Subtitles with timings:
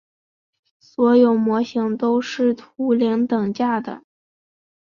[0.79, 4.01] 所有模型都是图灵等价的。